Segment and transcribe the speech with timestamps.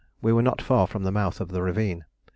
[0.19, 2.05] we were not far from the mouth of the ravine.